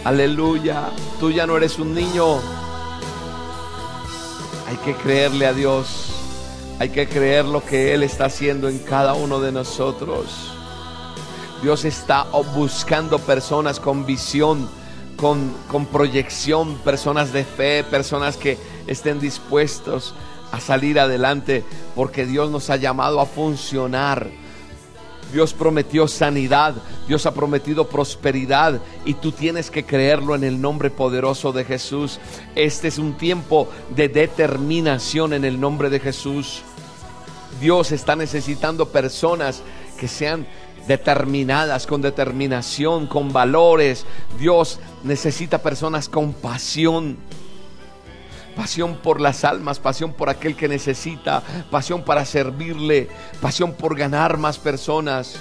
[0.04, 0.90] Aleluya.
[1.20, 2.38] Tú ya no eres un niño.
[4.68, 6.12] Hay que creerle a Dios.
[6.80, 10.54] Hay que creer lo que Él está haciendo en cada uno de nosotros.
[11.62, 12.24] Dios está
[12.56, 14.70] buscando personas con visión,
[15.20, 18.58] con, proyección, personas de fe, personas que
[18.88, 20.16] estén dispuestos
[20.52, 21.64] a salir adelante,
[21.96, 24.30] porque Dios nos ha llamado a funcionar.
[25.34, 26.74] Dios prometió sanidad,
[27.08, 32.20] Dios ha prometido prosperidad y tú tienes que creerlo en el nombre poderoso de Jesús.
[32.56, 36.62] Este es un tiempo de determinación en el nombre de Jesús.
[37.62, 39.62] Dios está necesitando personas
[40.00, 40.48] que sean
[40.90, 44.08] determinadas, con determinación, con valores.
[44.40, 47.18] Dios necesita personas con pasión.
[48.56, 53.08] Pasión por las almas, pasión por aquel que necesita, pasión para servirle,
[53.40, 55.36] pasión por ganar más personas.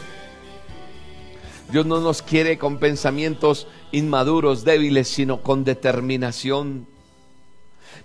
[1.73, 6.87] Dios no nos quiere con pensamientos inmaduros, débiles, sino con determinación.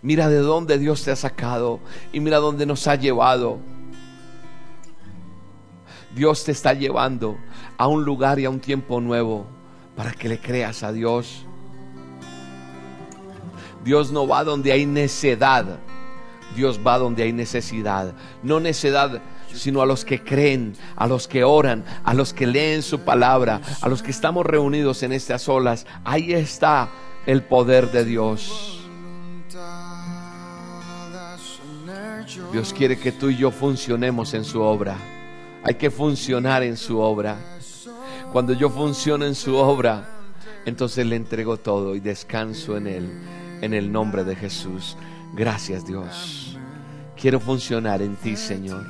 [0.02, 1.82] Mira de dónde Dios te ha sacado
[2.14, 3.60] y mira dónde nos ha llevado.
[6.16, 7.38] Dios te está llevando
[7.78, 9.48] a un lugar y a un tiempo nuevo
[9.96, 11.46] para que le creas a Dios.
[13.84, 15.80] Dios no va donde hay necedad.
[16.56, 18.14] Dios va donde hay necesidad.
[18.44, 19.22] No necedad,
[19.54, 23.62] sino a los que creen, a los que oran, a los que leen su palabra,
[23.82, 25.88] a los que estamos reunidos en estas olas.
[26.04, 26.90] Ahí está
[27.26, 28.80] el poder de Dios.
[32.52, 34.96] Dios quiere que tú y yo funcionemos en su obra.
[35.64, 37.38] Hay que funcionar en su obra.
[38.32, 40.10] Cuando yo funciono en su obra,
[40.66, 43.12] entonces le entrego todo y descanso en Él,
[43.62, 44.98] en el nombre de Jesús.
[45.34, 46.58] Gracias Dios.
[47.16, 48.86] Quiero funcionar en ti, Señor.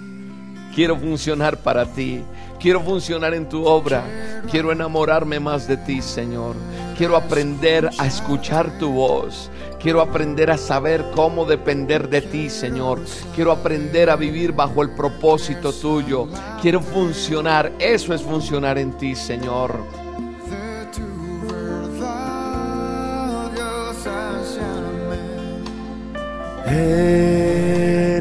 [0.74, 2.22] Quiero funcionar para ti.
[2.60, 4.42] Quiero funcionar en tu obra.
[4.50, 6.56] Quiero enamorarme más de ti, Señor.
[6.98, 9.50] Quiero aprender a escuchar tu voz.
[9.80, 13.02] Quiero aprender a saber cómo depender de ti, Señor.
[13.36, 16.30] Quiero aprender a vivir bajo el propósito tuyo.
[16.62, 17.72] Quiero funcionar.
[17.80, 19.84] Eso es funcionar en ti, Señor.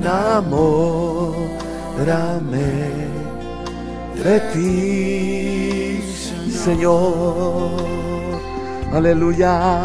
[0.05, 0.43] Enamórame
[4.25, 6.03] de ti,
[6.51, 8.02] Señor.
[8.93, 9.81] Aleluya.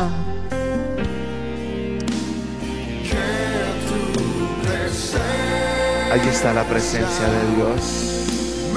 [6.12, 8.76] Ahí está la presencia de Dios.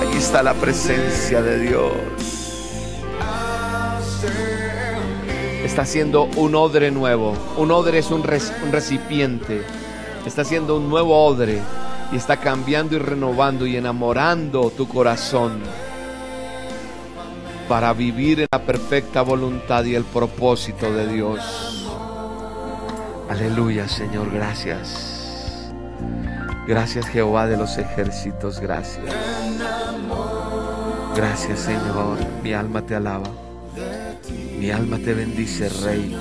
[0.00, 1.92] Ahí está la presencia de Dios.
[5.64, 7.34] Está haciendo un odre nuevo.
[7.56, 9.62] Un odre es un, un recipiente.
[10.24, 11.60] Está haciendo un nuevo odre.
[12.12, 15.85] Y está cambiando y renovando y enamorando tu corazón.
[17.68, 21.86] Para vivir en la perfecta voluntad y el propósito de Dios.
[23.28, 25.72] Aleluya, Señor, gracias.
[26.66, 29.14] Gracias, Jehová de los ejércitos, gracias.
[31.16, 32.18] Gracias, Señor.
[32.42, 33.28] Mi alma te alaba.
[34.58, 36.16] Mi alma te bendice, Rey.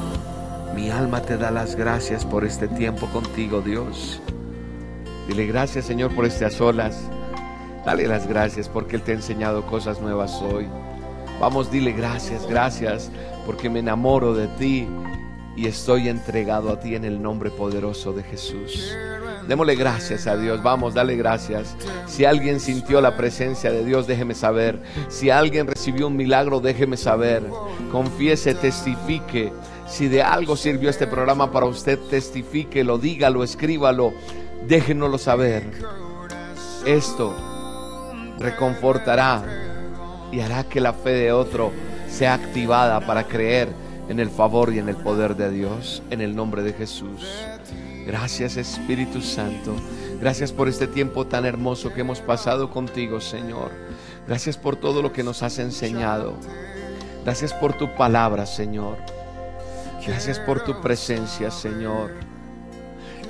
[0.76, 4.22] Mi alma te da las gracias por este tiempo contigo, Dios.
[5.28, 7.10] Dile gracias, Señor, por estas olas.
[7.86, 10.68] Dale las gracias porque Él te ha enseñado cosas nuevas hoy.
[11.40, 13.12] Vamos, dile gracias, gracias,
[13.46, 14.88] porque me enamoro de ti
[15.56, 18.92] y estoy entregado a ti en el nombre poderoso de Jesús.
[19.48, 21.76] Démosle gracias a Dios, vamos, dale gracias.
[22.08, 24.82] Si alguien sintió la presencia de Dios, déjeme saber.
[25.08, 27.44] Si alguien recibió un milagro, déjeme saber.
[27.92, 29.54] Confiese, testifique.
[29.88, 34.14] Si de algo sirvió este programa para usted, testifíquelo, dígalo, escríbalo,
[34.68, 35.64] déjenoslo saber.
[36.86, 37.36] Esto
[38.40, 39.65] reconfortará
[40.32, 41.72] y hará que la fe de otro
[42.10, 43.70] sea activada para creer
[44.10, 47.28] en el favor y en el poder de Dios, en el nombre de Jesús.
[48.06, 49.76] Gracias Espíritu Santo.
[50.20, 53.72] Gracias por este tiempo tan hermoso que hemos pasado contigo, Señor.
[54.28, 56.34] Gracias por todo lo que nos has enseñado.
[57.24, 58.98] Gracias por tu palabra, Señor.
[60.06, 62.12] Gracias por tu presencia, Señor.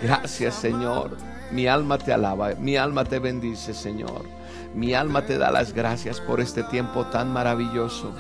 [0.02, 1.18] Gracias, Señor.
[1.52, 4.35] Mi alma te alaba, mi alma te bendice, Señor.
[4.76, 8.11] Mi alma te da las gracias por este tiempo tan maravilloso.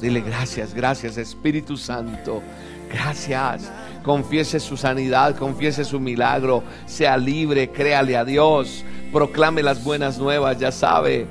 [0.00, 2.40] Dile gracias, gracias Espíritu Santo.
[2.88, 3.68] Gracias.
[4.04, 6.62] Confiese su sanidad, confiese su milagro.
[6.86, 8.84] Sea libre, créale a Dios.
[9.12, 11.26] Proclame las buenas nuevas, ya sabe.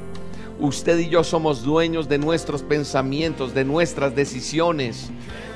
[0.59, 5.09] Usted y yo somos dueños de nuestros pensamientos, de nuestras decisiones.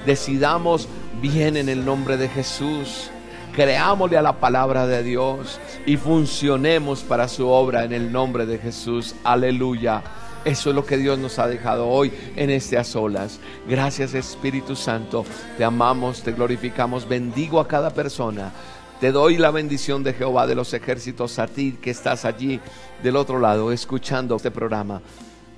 [0.05, 0.88] Decidamos
[1.22, 3.11] bien en el nombre de Jesús.
[3.54, 8.58] Creámosle a la palabra de Dios y funcionemos para su obra en el nombre de
[8.58, 9.16] Jesús.
[9.26, 10.02] Aleluya.
[10.45, 13.39] Eso es lo que Dios nos ha dejado hoy en este a solas.
[13.68, 15.26] Gracias Espíritu Santo.
[15.58, 17.08] Te amamos, te glorificamos.
[17.08, 18.52] Bendigo a cada persona.
[18.99, 22.60] Te doy la bendición de Jehová de los ejércitos a ti que estás allí
[23.04, 25.02] del otro lado escuchando este programa.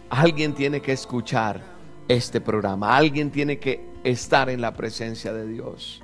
[0.10, 1.62] Alguien tiene que escuchar
[2.08, 2.98] este programa.
[2.98, 6.03] Alguien tiene que estar en la presencia de Dios.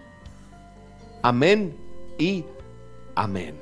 [1.22, 1.76] Amén
[2.18, 2.46] y
[3.16, 3.56] amén.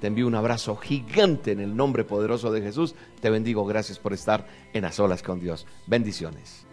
[0.00, 2.94] Te envío un abrazo gigante en el nombre poderoso de Jesús.
[3.20, 3.64] Te bendigo.
[3.64, 5.66] Gracias por estar en a solas con Dios.
[5.86, 6.66] Bendiciones.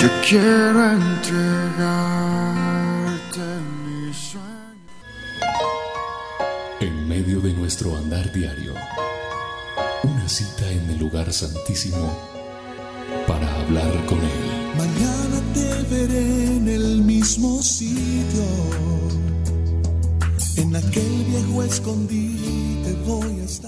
[0.00, 1.19] Yo quiero
[7.70, 8.74] nuestro andar diario,
[10.02, 12.18] una cita en el lugar santísimo
[13.28, 14.76] para hablar con Él.
[14.76, 18.42] Mañana te veré en el mismo sitio,
[20.56, 23.60] En aquel viejo escondite voy a estar.